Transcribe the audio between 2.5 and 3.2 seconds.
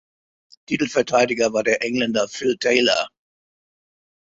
Taylor.